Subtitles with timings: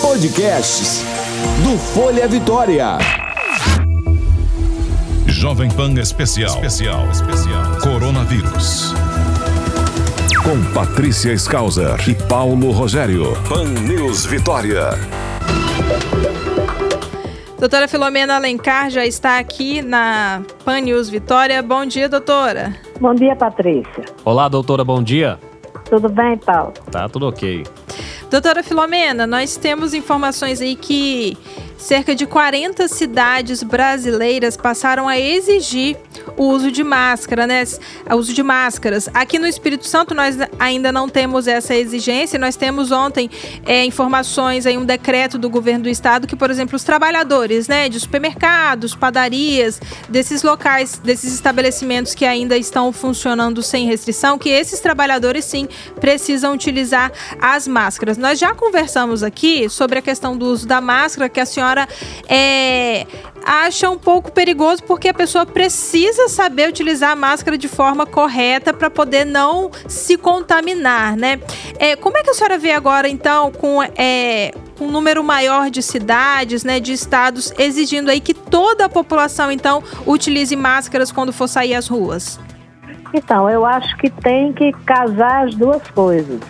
[0.00, 1.02] Podcasts
[1.64, 2.98] do Folha Vitória.
[5.26, 6.54] Jovem Pan Especial.
[6.54, 7.08] Especial.
[7.10, 7.80] Especial.
[7.82, 8.94] Coronavírus.
[10.44, 13.32] Com Patrícia Skauser e Paulo Rogério.
[13.48, 14.90] Pan News Vitória.
[17.58, 21.60] Doutora Filomena Alencar já está aqui na Pan News Vitória.
[21.60, 22.72] Bom dia, doutora.
[23.00, 24.04] Bom dia, Patrícia.
[24.24, 25.40] Olá, doutora, bom dia.
[25.90, 26.72] Tudo bem, Paulo?
[26.90, 27.64] Tá tudo ok.
[28.30, 31.38] Doutora Filomena, nós temos informações aí que
[31.78, 35.96] cerca de 40 cidades brasileiras passaram a exigir
[36.36, 37.64] o uso de máscara, né?
[38.10, 39.08] O uso de máscaras.
[39.12, 42.38] Aqui no Espírito Santo nós ainda não temos essa exigência.
[42.38, 43.30] Nós temos ontem
[43.64, 47.88] é, informações aí um decreto do governo do estado que, por exemplo, os trabalhadores, né,
[47.88, 54.80] de supermercados, padarias, desses locais, desses estabelecimentos que ainda estão funcionando sem restrição, que esses
[54.80, 55.68] trabalhadores sim
[56.00, 58.18] precisam utilizar as máscaras.
[58.18, 61.88] Nós já conversamos aqui sobre a questão do uso da máscara que a senhora
[62.28, 63.06] é,
[63.46, 68.74] acha um pouco perigoso porque a pessoa precisa saber utilizar a máscara de forma correta
[68.74, 71.40] para poder não se contaminar, né?
[71.78, 75.80] É, como é que a senhora vê agora, então, com é, um número maior de
[75.80, 81.46] cidades, né, de estados, exigindo aí que toda a população, então, utilize máscaras quando for
[81.46, 82.40] sair às ruas?
[83.14, 86.40] Então, eu acho que tem que casar as duas coisas.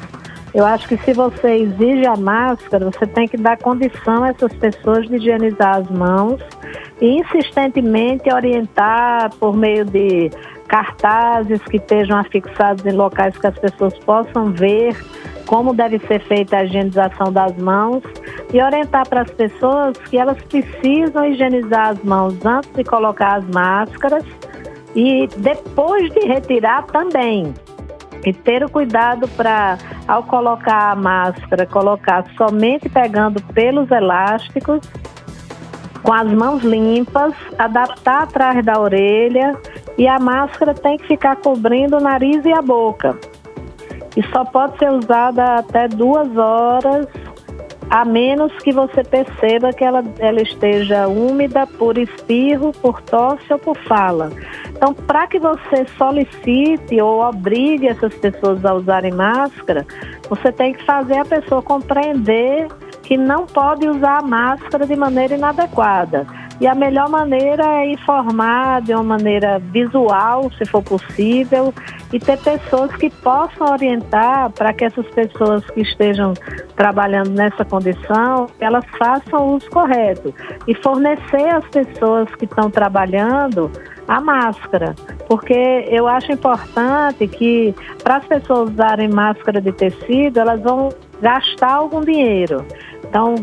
[0.56, 4.52] Eu acho que se você exige a máscara, você tem que dar condição a essas
[4.54, 6.40] pessoas de higienizar as mãos
[7.00, 10.30] e insistentemente orientar por meio de
[10.68, 14.96] cartazes que estejam afixados em locais que as pessoas possam ver
[15.46, 18.02] como deve ser feita a higienização das mãos
[18.52, 23.44] e orientar para as pessoas que elas precisam higienizar as mãos antes de colocar as
[23.46, 24.24] máscaras
[24.94, 27.54] e depois de retirar também.
[28.24, 34.80] E ter o cuidado para ao colocar a máscara, colocar somente pegando pelos elásticos,
[36.06, 39.58] com as mãos limpas, adaptar atrás da orelha
[39.98, 43.18] e a máscara tem que ficar cobrindo o nariz e a boca.
[44.16, 47.08] E só pode ser usada até duas horas,
[47.90, 53.58] a menos que você perceba que ela, ela esteja úmida por espirro, por tosse ou
[53.58, 54.30] por fala.
[54.68, 59.84] Então, para que você solicite ou obrigue essas pessoas a usarem máscara,
[60.28, 62.68] você tem que fazer a pessoa compreender
[63.06, 66.26] que não pode usar a máscara de maneira inadequada.
[66.60, 71.72] E a melhor maneira é informar de uma maneira visual, se for possível,
[72.12, 76.34] e ter pessoas que possam orientar para que essas pessoas que estejam
[76.74, 80.34] trabalhando nessa condição, elas façam o uso correto.
[80.66, 83.70] E fornecer às pessoas que estão trabalhando
[84.08, 84.94] a máscara,
[85.28, 90.88] porque eu acho importante que para as pessoas usarem máscara de tecido, elas vão
[91.20, 92.64] gastar algum dinheiro.
[93.08, 93.36] Então,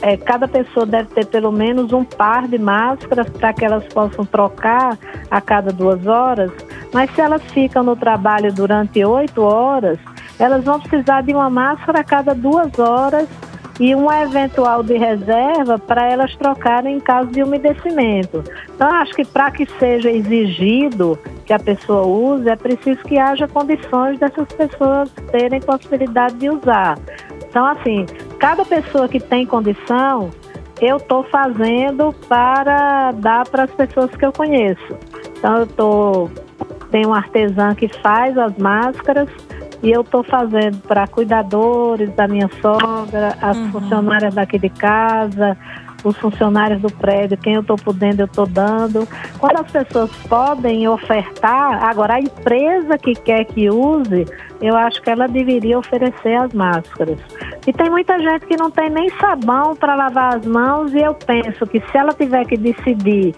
[0.00, 4.24] é, cada pessoa deve ter pelo menos um par de máscaras para que elas possam
[4.24, 4.98] trocar
[5.30, 6.50] a cada duas horas.
[6.92, 9.98] Mas se elas ficam no trabalho durante oito horas,
[10.38, 13.28] elas vão precisar de uma máscara a cada duas horas
[13.80, 18.44] e um eventual de reserva para elas trocarem em caso de umedecimento.
[18.74, 23.48] Então, acho que para que seja exigido que a pessoa use, é preciso que haja
[23.48, 26.98] condições dessas pessoas terem possibilidade de usar.
[27.48, 28.06] Então, assim,
[28.38, 30.30] cada pessoa que tem condição,
[30.80, 34.96] eu estou fazendo para dar para as pessoas que eu conheço.
[35.38, 36.30] Então, eu tô,
[36.90, 39.28] tenho um artesã que faz as máscaras
[39.82, 43.72] e eu estou fazendo para cuidadores da minha sogra, as uhum.
[43.72, 45.56] funcionárias daqui de casa,
[46.04, 49.06] os funcionários do prédio, quem eu estou podendo, eu estou dando.
[49.38, 54.26] Quando as pessoas podem ofertar, agora a empresa que quer que use,
[54.60, 57.18] eu acho que ela deveria oferecer as máscaras.
[57.66, 61.14] E tem muita gente que não tem nem sabão para lavar as mãos, e eu
[61.14, 63.34] penso que se ela tiver que decidir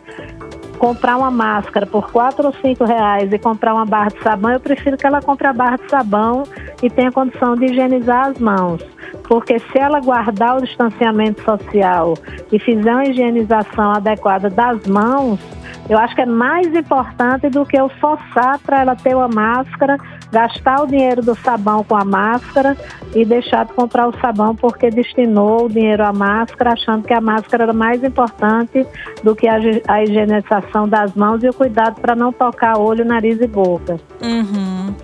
[0.78, 4.60] comprar uma máscara por quatro ou cinco reais e comprar uma barra de sabão, eu
[4.60, 6.44] prefiro que ela compre a barra de sabão
[6.82, 8.82] e tenha condição de higienizar as mãos.
[9.24, 12.14] Porque se ela guardar o distanciamento social
[12.52, 15.40] e fizer uma higienização adequada das mãos,
[15.88, 19.98] eu acho que é mais importante do que eu forçar para ela ter uma máscara,
[20.32, 22.76] gastar o dinheiro do sabão com a máscara
[23.14, 27.20] e deixar de comprar o sabão porque destinou o dinheiro à máscara, achando que a
[27.20, 28.86] máscara era mais importante
[29.22, 33.40] do que a, a higienização das mãos e o cuidado para não tocar olho, nariz
[33.40, 34.00] e boca.
[34.22, 34.94] Uhum.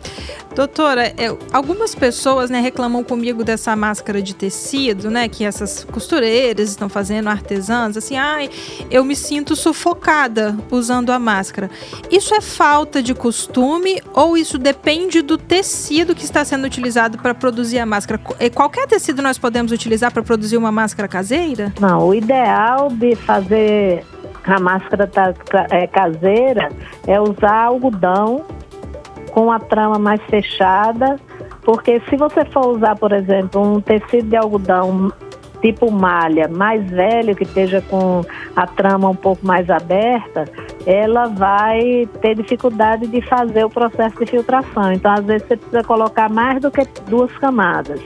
[0.55, 5.29] Doutora, é, algumas pessoas né, reclamam comigo dessa máscara de tecido, né?
[5.29, 8.51] Que essas costureiras estão fazendo, artesãs, assim, ai,
[8.91, 11.71] eu me sinto sufocada usando a máscara.
[12.11, 17.35] Isso é falta de costume ou isso depende do tecido que está sendo utilizado para
[17.35, 18.21] produzir a máscara?
[18.55, 21.73] Qualquer tecido nós podemos utilizar para produzir uma máscara caseira?
[21.81, 24.05] Não, o ideal de fazer
[24.45, 25.33] a máscara tá,
[25.71, 26.71] é, caseira
[27.07, 28.45] é usar algodão
[29.31, 31.17] com a trama mais fechada,
[31.63, 35.13] porque se você for usar, por exemplo, um tecido de algodão
[35.61, 38.23] tipo malha, mais velho, que esteja com
[38.57, 40.45] a trama um pouco mais aberta,
[40.87, 44.93] ela vai ter dificuldade de fazer o processo de filtração.
[44.93, 48.01] Então, às vezes, você precisa colocar mais do que duas camadas.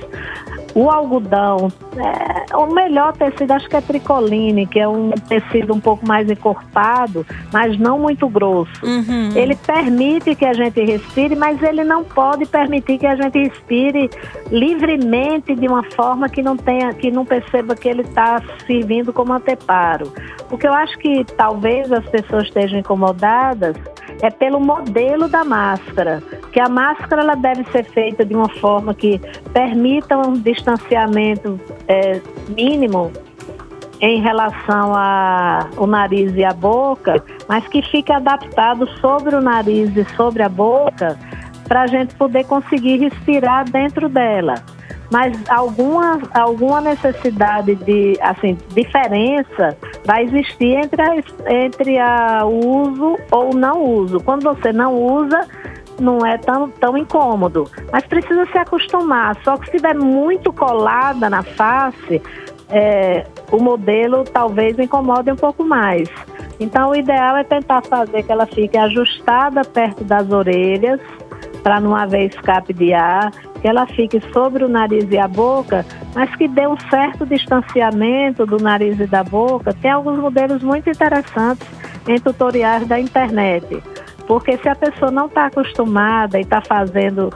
[0.75, 5.81] O algodão, é, o melhor tecido acho que é tricoline, que é um tecido um
[5.81, 8.85] pouco mais encorpado, mas não muito grosso.
[8.85, 9.31] Uhum.
[9.37, 14.11] Ele permite que a gente respire, mas ele não pode permitir que a gente respire
[14.51, 19.33] livremente de uma forma que não tenha, que não perceba que ele está servindo como
[19.33, 20.13] anteparo.
[20.51, 23.77] O que eu acho que talvez as pessoas estejam incomodadas
[24.23, 26.23] é pelo modelo da máscara,
[26.53, 29.21] que a máscara ela deve ser feita de uma forma que
[29.53, 33.13] permita um distanciamento é, mínimo
[34.01, 40.05] em relação ao nariz e a boca, mas que fique adaptado sobre o nariz e
[40.15, 41.19] sobre a boca
[41.67, 44.57] para a gente poder conseguir respirar dentro dela.
[45.11, 51.17] Mas alguma, alguma necessidade de, assim, diferença vai existir entre, a,
[51.65, 54.21] entre a uso ou não uso.
[54.21, 55.49] Quando você não usa,
[55.99, 59.37] não é tão, tão incômodo, mas precisa se acostumar.
[59.43, 62.21] Só que se estiver muito colada na face,
[62.69, 66.09] é, o modelo talvez incomode um pouco mais.
[66.61, 71.01] Então, o ideal é tentar fazer que ela fique ajustada perto das orelhas,
[71.65, 75.85] para não haver escape de ar, que ela fique sobre o nariz e a boca,
[76.15, 79.75] mas que dê um certo distanciamento do nariz e da boca.
[79.75, 81.67] Tem alguns modelos muito interessantes
[82.07, 83.83] em tutoriais da internet.
[84.27, 87.31] Porque se a pessoa não está acostumada e está fazendo,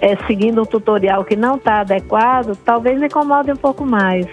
[0.00, 4.26] é, seguindo um tutorial que não está adequado, talvez incomode um pouco mais.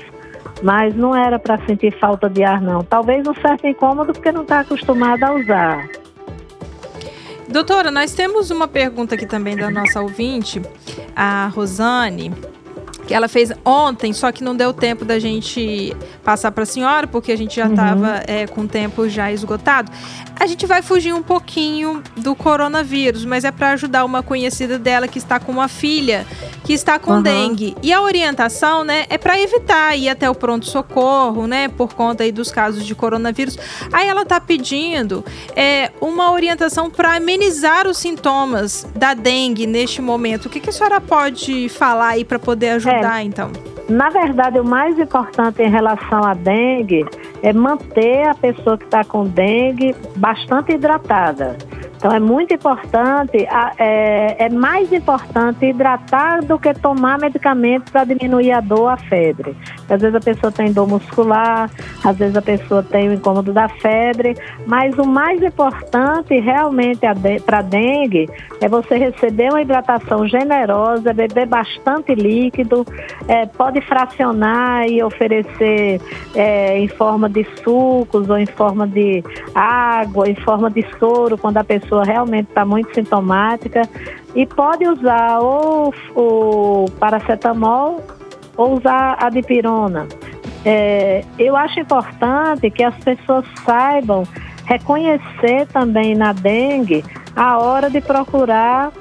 [0.61, 2.83] Mas não era para sentir falta de ar, não.
[2.83, 5.89] Talvez um certo incômodo porque não está acostumada a usar.
[7.47, 10.61] Doutora, nós temos uma pergunta aqui também da nossa ouvinte,
[11.15, 12.31] a Rosane
[13.09, 17.07] que ela fez ontem, só que não deu tempo da gente passar para a senhora,
[17.07, 18.21] porque a gente já estava uhum.
[18.27, 19.91] é, com o tempo já esgotado.
[20.39, 25.07] A gente vai fugir um pouquinho do coronavírus, mas é para ajudar uma conhecida dela
[25.07, 26.23] que está com uma filha
[26.63, 27.21] que está com uhum.
[27.23, 27.75] dengue.
[27.81, 32.31] E a orientação, né, é para evitar ir até o pronto-socorro, né, por conta aí
[32.31, 33.57] dos casos de coronavírus.
[33.91, 35.25] Aí ela está pedindo
[35.56, 40.45] é, uma orientação para amenizar os sintomas da dengue neste momento.
[40.45, 43.51] O que, que a senhora pode falar aí para poder ajudar, é, então?
[43.89, 47.05] Na verdade, o mais importante em relação à dengue
[47.41, 51.57] é manter a pessoa que está com dengue bastante hidratada.
[51.99, 53.45] Então é muito importante,
[53.77, 59.53] é, é mais importante hidratar do que tomar medicamento para diminuir a dor, a febre.
[59.89, 61.69] Às vezes a pessoa tem dor muscular,
[62.01, 64.33] às vezes a pessoa tem o incômodo da febre,
[64.65, 67.01] mas o mais importante realmente
[67.45, 68.29] para dengue
[68.61, 72.85] é você receber uma hidratação generosa, beber bastante líquido,
[73.27, 75.99] é, pode fracionar e oferecer
[76.33, 79.21] é, em forma de sucos ou em forma de
[79.53, 83.81] água, em forma de soro, quando a pessoa pessoa realmente está muito sintomática
[84.36, 88.03] e pode usar ou o paracetamol
[88.56, 90.07] ou usar a dipirona.
[90.63, 94.23] É, eu acho importante que as pessoas saibam
[94.66, 97.04] reconhecer também na dengue
[97.35, 98.92] a hora de procurar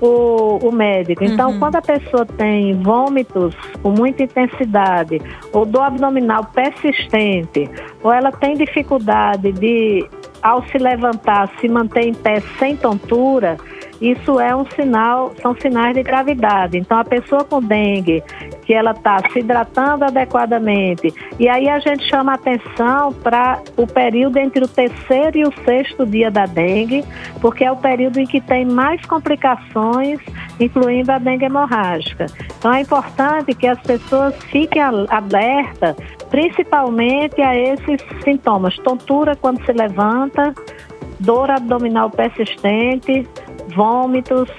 [0.00, 1.22] o, o médico.
[1.22, 1.58] Então, uhum.
[1.58, 5.20] quando a pessoa tem vômitos com muita intensidade,
[5.52, 7.68] ou dor abdominal persistente,
[8.02, 10.08] ou ela tem dificuldade de
[10.42, 13.56] ao se levantar, se manter em pé sem tontura,
[14.02, 16.76] isso é um sinal, são sinais de gravidade.
[16.76, 18.20] Então, a pessoa com dengue,
[18.64, 24.38] que ela está se hidratando adequadamente, e aí a gente chama atenção para o período
[24.38, 27.04] entre o terceiro e o sexto dia da dengue,
[27.40, 30.18] porque é o período em que tem mais complicações,
[30.58, 32.26] incluindo a dengue hemorrágica.
[32.58, 35.94] Então, é importante que as pessoas fiquem alertas,
[36.32, 40.52] principalmente a esses sintomas: tontura quando se levanta,
[41.20, 43.28] dor abdominal persistente,
[43.76, 44.50] vômitos.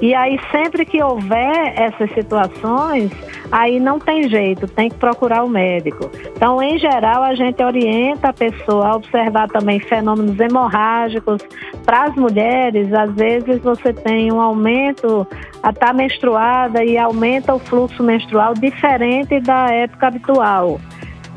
[0.00, 3.12] E aí, sempre que houver essas situações,
[3.52, 6.10] aí não tem jeito, tem que procurar o médico.
[6.34, 11.40] Então, em geral, a gente orienta a pessoa a observar também fenômenos hemorrágicos.
[11.84, 15.24] Para as mulheres, às vezes você tem um aumento,
[15.62, 20.80] a estar tá menstruada e aumenta o fluxo menstrual diferente da época habitual.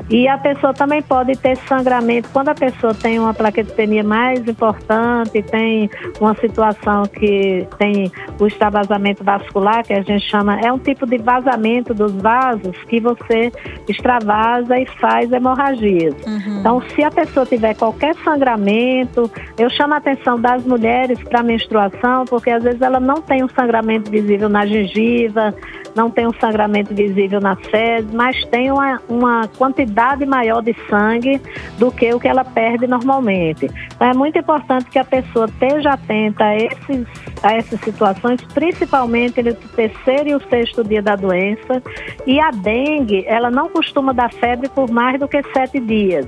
[0.08, 2.28] E a pessoa também pode ter sangramento.
[2.32, 9.24] Quando a pessoa tem uma plaquetopenia mais importante, tem uma situação que tem o extravasamento
[9.24, 13.50] vascular, que a gente chama, é um tipo de vazamento dos vasos que você
[13.88, 16.14] extravasa e faz hemorragias.
[16.24, 16.60] Uhum.
[16.60, 21.42] Então, se a pessoa tiver qualquer sangramento, eu chamo a atenção das mulheres para a
[21.42, 25.54] menstruação, porque às vezes ela não tem um sangramento visível na gengiva,
[25.96, 31.40] não tem um sangramento visível nas fezes, mas tem uma, uma quantidade maior de sangue
[31.78, 33.68] do que o que ela perde normalmente.
[33.94, 37.06] Então é muito importante que a pessoa esteja atenta a, esses,
[37.42, 41.82] a essas situações, principalmente no terceiro e o sexto dia da doença.
[42.26, 46.26] E a dengue, ela não costuma dar febre por mais do que sete dias.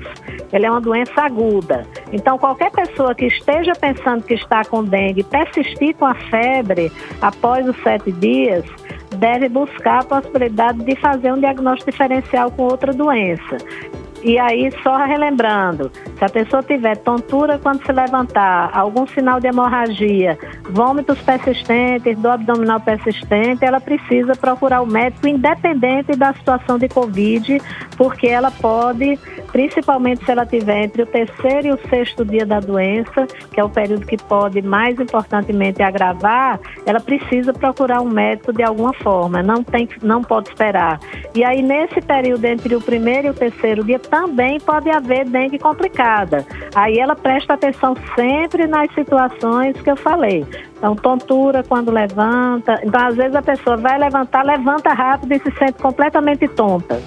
[0.51, 1.87] Ela é uma doença aguda.
[2.11, 7.69] Então, qualquer pessoa que esteja pensando que está com dengue, persistir com a febre após
[7.69, 8.65] os sete dias,
[9.19, 13.59] deve buscar a possibilidade de fazer um diagnóstico diferencial com outra doença.
[14.23, 19.47] E aí, só relembrando, se a pessoa tiver tontura quando se levantar, algum sinal de
[19.47, 20.37] hemorragia,
[20.71, 27.63] vômitos persistentes, do abdominal persistente, ela precisa procurar o médico independente da situação de Covid,
[27.97, 29.17] porque ela pode
[29.52, 33.64] principalmente se ela tiver entre o terceiro e o sexto dia da doença, que é
[33.64, 39.43] o período que pode mais importantemente agravar, ela precisa procurar um médico de alguma forma,
[39.43, 41.00] não tem, não pode esperar.
[41.35, 45.59] E aí nesse período entre o primeiro e o terceiro dia também pode haver dengue
[45.59, 46.45] complicada.
[46.75, 50.47] Aí ela presta atenção sempre nas situações que eu falei.
[50.76, 52.81] Então, tontura quando levanta.
[52.85, 57.00] Então, às vezes a pessoa vai levantar, levanta rápido e se sente completamente tonta.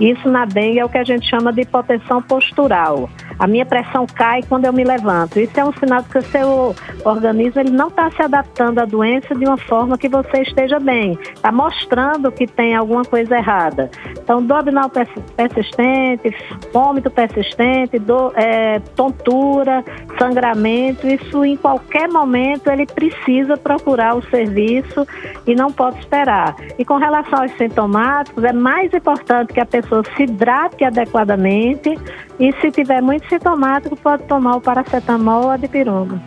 [0.00, 3.08] Isso na dengue é o que a gente chama de hipotensão postural.
[3.42, 5.40] A minha pressão cai quando eu me levanto.
[5.40, 8.84] Isso é um sinal de que o seu organismo ele não está se adaptando à
[8.84, 11.18] doença de uma forma que você esteja bem.
[11.34, 13.90] Está mostrando que tem alguma coisa errada.
[14.12, 16.32] Então, dor abdominal persistente,
[16.72, 19.84] vômito persistente, dor, é, tontura,
[20.20, 25.04] sangramento, isso em qualquer momento ele precisa procurar o serviço
[25.48, 26.54] e não pode esperar.
[26.78, 31.98] E com relação aos sintomáticos, é mais importante que a pessoa se hidrate adequadamente
[32.42, 36.20] e se tiver muito sintomático, pode tomar o paracetamol ou a dipirona.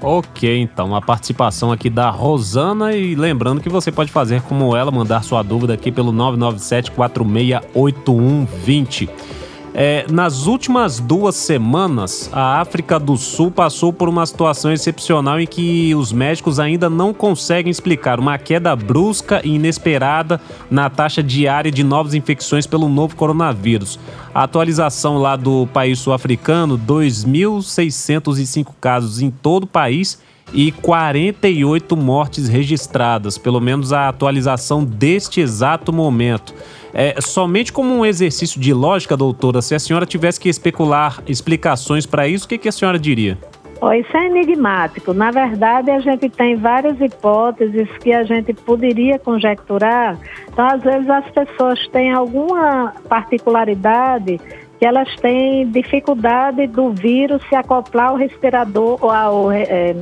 [0.00, 4.90] Ok, então a participação aqui da Rosana e lembrando que você pode fazer como ela,
[4.90, 9.10] mandar sua dúvida aqui pelo 997 468120.
[9.76, 15.48] É, nas últimas duas semanas, a África do Sul passou por uma situação excepcional em
[15.48, 20.40] que os médicos ainda não conseguem explicar uma queda brusca e inesperada
[20.70, 23.98] na taxa diária de novas infecções pelo novo coronavírus.
[24.32, 30.20] A atualização lá do país sul-africano: 2.605 casos em todo o país
[30.52, 36.54] e 48 mortes registradas, pelo menos a atualização deste exato momento.
[36.94, 42.06] É, somente como um exercício de lógica, doutora, se a senhora tivesse que especular explicações
[42.06, 43.36] para isso, o que, que a senhora diria?
[43.80, 45.12] Oh, isso é enigmático.
[45.12, 50.16] Na verdade, a gente tem várias hipóteses que a gente poderia conjecturar.
[50.50, 54.40] Então, às vezes, as pessoas têm alguma particularidade
[54.78, 59.94] que elas têm dificuldade do vírus se acoplar ao respirador ou ao é,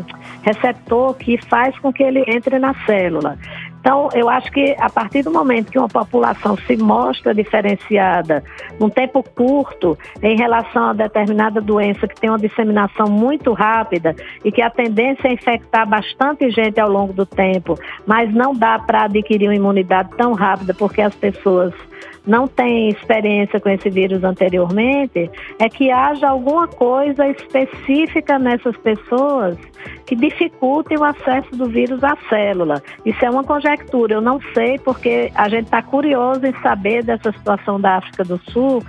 [0.43, 3.39] receptor que faz com que ele entre na célula.
[3.83, 8.45] Então, eu acho que a partir do momento que uma população se mostra diferenciada
[8.79, 14.53] num tempo curto em relação a determinada doença que tem uma disseminação muito rápida e
[14.53, 19.07] que a tendência é infectar bastante gente ao longo do tempo, mas não dá para
[19.07, 21.75] adquirir uma imunidade tão rápida porque as pessoas
[22.27, 29.57] não têm experiência com esse vírus anteriormente, é que haja alguma coisa específica nessas pessoas
[30.07, 32.83] que dificulte o acesso do vírus à célula.
[33.05, 37.33] Isso é uma conjectura, eu não sei, porque a gente está curioso em saber dessa
[37.33, 38.85] situação da África do Sul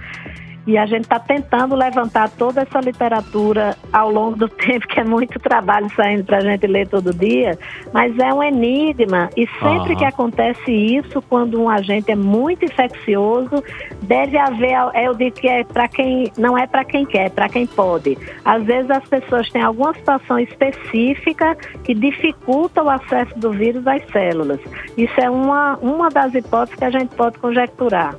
[0.66, 5.04] e a gente está tentando levantar toda essa literatura ao longo do tempo, que é
[5.04, 7.58] muito trabalho saindo para a gente ler todo dia,
[7.92, 9.30] mas é um enigma.
[9.36, 9.98] E sempre uhum.
[9.98, 13.64] que acontece isso, quando um agente é muito infeccioso,
[14.02, 17.50] deve haver, eu digo que é para quem, não é para quem quer, é para
[17.50, 18.18] quem pode.
[18.44, 24.04] Às vezes as pessoas têm alguma situação específica que dificulta o acesso do vírus às
[24.12, 24.60] células.
[24.98, 28.16] Isso é uma, uma das hipóteses que a gente pode conjecturar.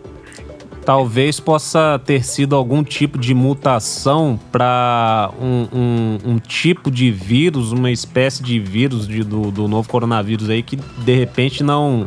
[0.85, 7.73] Talvez possa ter sido algum tipo de mutação para um, um, um, tipo de vírus,
[7.73, 12.07] uma espécie de vírus de, do, do novo coronavírus aí que de repente não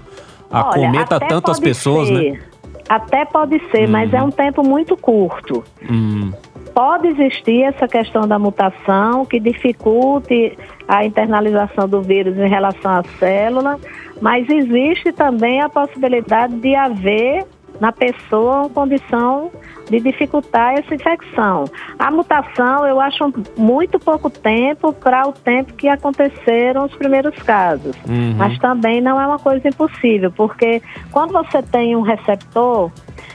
[0.52, 2.20] acometa Olha, tanto as pessoas, né?
[2.20, 2.40] ser, né?
[2.88, 3.92] Até pode ser, uhum.
[3.92, 5.64] mas é um tempo muito curto.
[5.90, 6.32] Uhum.
[6.74, 10.58] Pode existir essa questão da mutação que dificulte
[10.88, 13.80] a internalização do vírus em relação à célula,
[14.22, 17.46] mas existe também a possibilidade de haver
[17.80, 19.52] na pessoa uma condição
[19.90, 21.66] de dificultar essa infecção.
[21.98, 27.96] A mutação, eu acho muito pouco tempo para o tempo que aconteceram os primeiros casos.
[28.08, 28.36] Uhum.
[28.38, 30.82] Mas também não é uma coisa impossível, porque
[31.12, 32.92] quando você tem um receptor,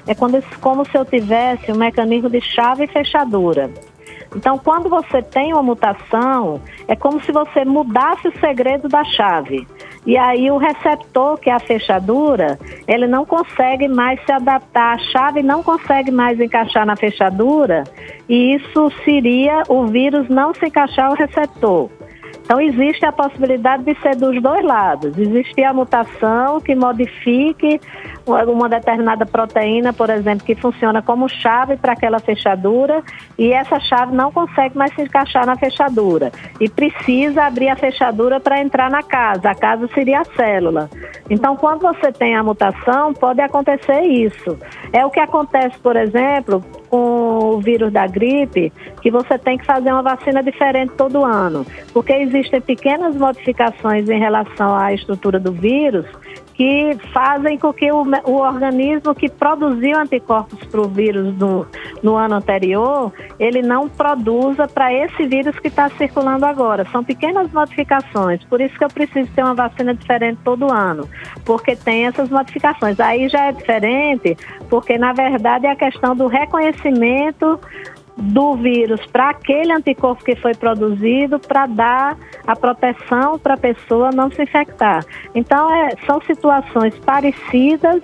[0.06, 3.70] é quando, como se eu tivesse um mecanismo de chave e fechadura.
[4.34, 9.66] Então, quando você tem uma mutação, é como se você mudasse o segredo da chave.
[10.04, 14.98] E aí o receptor, que é a fechadura, ele não consegue mais se adaptar à
[14.98, 17.84] chave, não consegue mais encaixar na fechadura,
[18.28, 21.88] e isso seria o vírus não se encaixar ao receptor.
[22.44, 25.16] Então, existe a possibilidade de ser dos dois lados.
[25.16, 27.80] Existe a mutação que modifique
[28.26, 33.02] uma determinada proteína, por exemplo, que funciona como chave para aquela fechadura
[33.38, 36.30] e essa chave não consegue mais se encaixar na fechadura
[36.60, 39.50] e precisa abrir a fechadura para entrar na casa.
[39.50, 40.90] A casa seria a célula.
[41.30, 44.58] Então, quando você tem a mutação, pode acontecer isso.
[44.92, 48.70] É o que acontece, por exemplo, com o vírus da gripe,
[49.00, 54.18] que você tem que fazer uma vacina diferente todo ano, porque existem pequenas modificações em
[54.18, 56.04] relação à estrutura do vírus
[56.62, 61.66] que fazem com que o, o organismo que produziu anticorpos para o vírus no,
[62.00, 66.86] no ano anterior, ele não produza para esse vírus que está circulando agora.
[66.92, 71.08] São pequenas modificações, por isso que eu preciso ter uma vacina diferente todo ano,
[71.44, 73.00] porque tem essas modificações.
[73.00, 74.36] Aí já é diferente,
[74.70, 77.58] porque na verdade é a questão do reconhecimento
[78.16, 82.16] do vírus para aquele anticorpo que foi produzido para dar
[82.46, 85.04] a proteção para a pessoa não se infectar.
[85.34, 88.02] Então, é, são situações parecidas,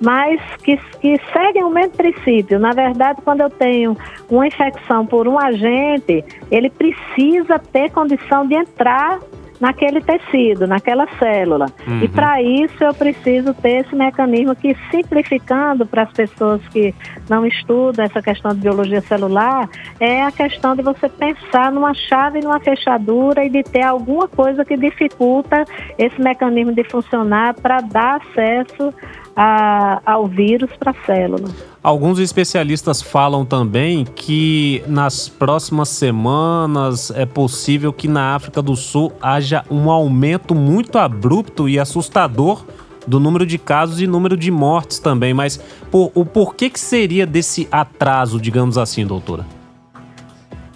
[0.00, 2.58] mas que, que seguem o mesmo princípio.
[2.58, 3.96] Na verdade, quando eu tenho
[4.30, 9.18] uma infecção por um agente, ele precisa ter condição de entrar
[9.60, 11.66] naquele tecido, naquela célula.
[11.86, 12.02] Uhum.
[12.02, 16.94] E para isso eu preciso ter esse mecanismo que, simplificando para as pessoas que
[17.28, 19.68] não estudam essa questão de biologia celular,
[20.00, 24.64] é a questão de você pensar numa chave, numa fechadura e de ter alguma coisa
[24.64, 25.64] que dificulta
[25.98, 28.92] esse mecanismo de funcionar para dar acesso
[29.36, 31.48] a, ao vírus para a célula.
[31.86, 39.12] Alguns especialistas falam também que nas próximas semanas é possível que na África do Sul
[39.22, 42.66] haja um aumento muito abrupto e assustador
[43.06, 45.32] do número de casos e número de mortes também.
[45.32, 49.46] Mas por, o porquê que seria desse atraso, digamos assim, doutora?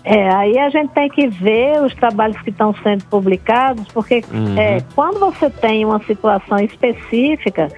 [0.04, 4.56] É, aí a gente tem que ver os trabalhos que estão sendo publicados, porque uhum.
[4.56, 7.68] é, quando você tem uma situação específica,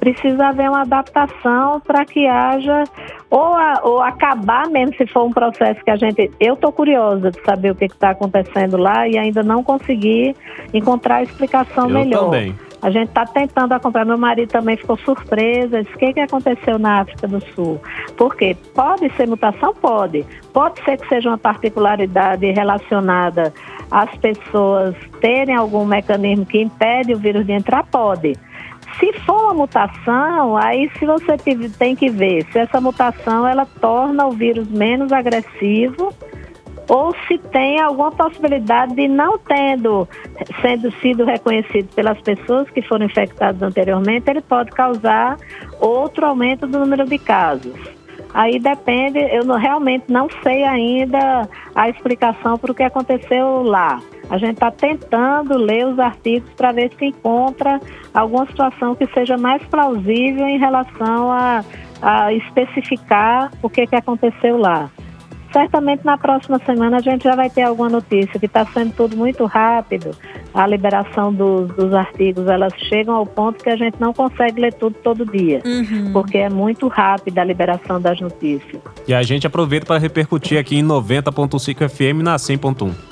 [0.00, 2.84] precisa haver uma adaptação para que haja
[3.28, 6.30] ou, a, ou acabar mesmo se for um processo que a gente.
[6.40, 10.34] Eu estou curiosa de saber o que está acontecendo lá e ainda não consegui
[10.72, 12.24] encontrar a explicação eu melhor.
[12.24, 12.54] Também.
[12.82, 14.06] A gente está tentando acompanhar.
[14.06, 15.82] Meu marido também ficou surpreso.
[15.82, 17.78] Disse, o que, que aconteceu na África do Sul?
[18.16, 19.74] Porque pode ser mutação?
[19.74, 20.24] Pode.
[20.52, 23.52] Pode ser que seja uma particularidade relacionada
[23.90, 27.84] às pessoas terem algum mecanismo que impede o vírus de entrar?
[27.84, 28.32] Pode.
[29.00, 31.36] Se for uma mutação, aí se você
[31.78, 36.14] tem que ver se essa mutação ela torna o vírus menos agressivo
[36.86, 40.06] ou se tem alguma possibilidade de não tendo
[40.60, 45.38] sendo sido reconhecido pelas pessoas que foram infectadas anteriormente, ele pode causar
[45.80, 47.78] outro aumento do número de casos.
[48.34, 54.00] Aí depende, eu não, realmente não sei ainda a explicação para o que aconteceu lá.
[54.30, 57.80] A gente está tentando ler os artigos para ver se encontra
[58.14, 61.64] alguma situação que seja mais plausível em relação a,
[62.00, 64.88] a especificar o que, que aconteceu lá.
[65.52, 69.16] Certamente na próxima semana a gente já vai ter alguma notícia, que está sendo tudo
[69.16, 70.12] muito rápido.
[70.54, 74.74] A liberação dos, dos, artigos, elas chegam ao ponto que a gente não consegue ler
[74.74, 76.12] tudo todo dia, uhum.
[76.12, 78.80] porque é muito rápida a liberação das notícias.
[79.06, 83.09] E a gente aproveita para repercutir aqui em 90.5 FM na 100.1.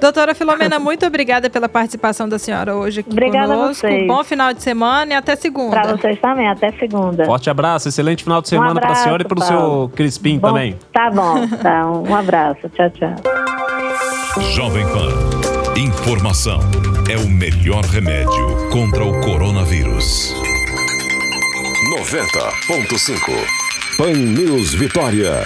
[0.00, 3.86] Doutora Filomena, muito obrigada pela participação da senhora hoje aqui obrigada conosco.
[3.86, 4.06] A vocês.
[4.06, 5.80] Bom final de semana e até segunda.
[5.80, 7.24] Para vocês também, até segunda.
[7.26, 10.38] Forte abraço, excelente final de semana um para a senhora e para o seu Crispim
[10.38, 10.76] bom, também.
[10.92, 11.86] Tá bom, tá.
[11.86, 12.68] Um abraço.
[12.70, 13.14] Tchau, tchau.
[14.54, 15.78] Jovem Pan.
[15.78, 16.60] Informação
[17.10, 20.34] é o melhor remédio contra o coronavírus.
[21.98, 25.42] 90.5 Pan News Vitória.